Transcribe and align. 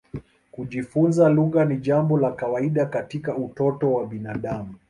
Kujifunza 0.51 1.29
lugha 1.29 1.65
ni 1.65 1.77
jambo 1.77 2.17
la 2.17 2.31
kawaida 2.31 2.85
katika 2.85 3.37
utoto 3.37 3.93
wa 3.93 4.07
binadamu. 4.07 4.75